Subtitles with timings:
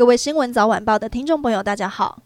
[0.00, 2.22] 各位新闻早晚报的听众朋友，大家好，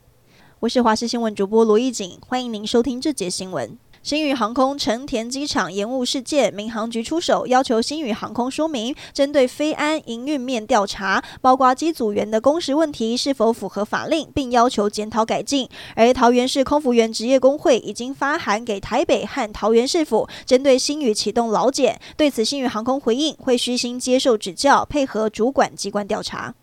[0.61, 3.77] 我是华视新闻主播罗艺锦，欢迎您收听这节新闻。
[4.01, 15.69] 新宇航空成田机场延误事件，民航局出手要求新宇航空说明，针对飞安营运面调查，包括机组员的工时问题是否符合法令，并要求检讨改进。
[15.97, 22.01] 而桃园市空服员职业工会已经发函给台北和桃园市府，针对新宇启动劳检。
[22.17, 26.55] 对此，新宇航空回应会虚心接受指教，配合主管机关调查。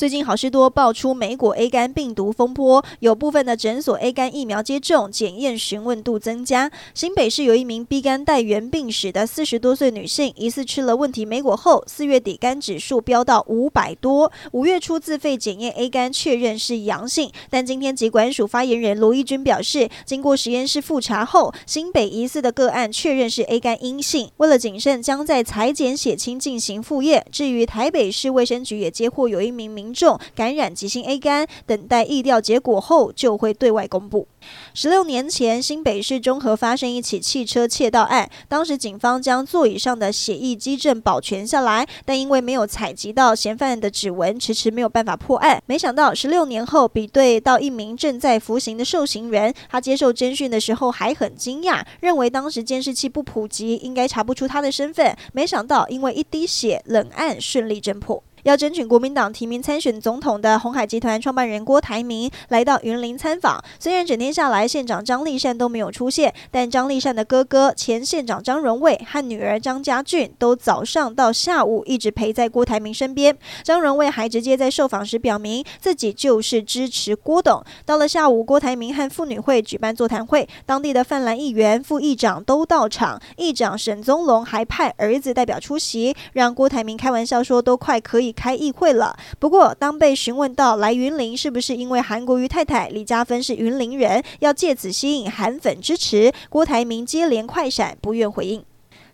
[0.00, 6.72] 最近好事多爆出莓果 A 肝病毒风波，有部分的诊所 A 肝疫苗接种检验询问度增加。
[6.94, 27.26] 新北市有一名 B 肝带原病史的四十多岁女性，疑似吃了问题莓果后，四月底肝指数飙到五百多，五月初自费检验 A 肝确认是阳性，但今天疾管署发言人罗一军表示，经过实验室复查后，新北疑似的个案确认是 A 肝阴性，为了谨慎，将在裁剪血清进行复验。
[27.30, 34.26] 至于台北市卫生局也接获有一名民重感染急性 A 肝，等待疫调结果后就会对外公布。
[34.72, 45.62] 十六年前，新北市中和发生一起汽车窃盗案，当时警方将座椅上的血液基证保全下来，但因为没有采集到嫌犯的指纹，迟迟没有办法破案。
[45.66, 55.14] 没想到十六年后，比对到一名正在服刑的受刑人，他接受侦讯的时候还很惊讶，认为当时监视器不普及，应该查不出他的身份。
[55.32, 58.22] 没想到因为一滴血，冷案顺利侦破。
[58.44, 63.62] 要争取国民党提名参选总统的鸿海集团创办人郭台铭来到云林参访。
[63.78, 73.36] 虽然整天下来县长张丽善都没有出现，但张丽善的哥哥前县长张荣卫和女儿张家俊都早上到下午一直陪在郭台铭身边。
[73.62, 77.62] 张荣卫还直接在受访时表明自己就是支持郭董。
[77.84, 88.29] 到了下午，郭台铭和妇女会举办座谈会，当地的泛蓝议员、副议长都到场，议长沈宗龙还派儿子代表出席，让郭台铭开玩笑说都快可以。
[88.32, 89.16] 开议会了。
[89.38, 98.64] 不过，当被询问到来云林是不是因为韩国瑜太太李嘉芬是云林人，要借此吸引韩粉支持，郭台铭接连快闪，不愿回应。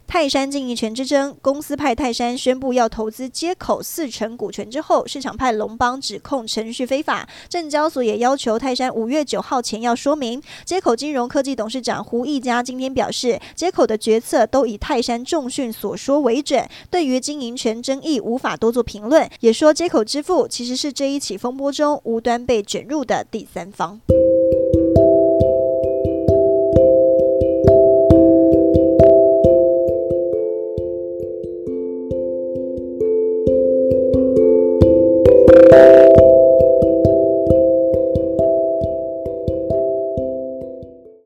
[0.06, 10.40] 泰山经营权之争，公司派泰山宣布要投资街口四成股权之后，市场派龙邦指控程序非法，证交所也要求泰山五月九号前要说明。
[10.64, 24.00] 街口金融科技董事长胡义家今天表示，街口的决策都以泰山重讯所说为准，对于经营权争议无法多做评论，也说街口支付其实是这一起风波中无端被卷入的第三方。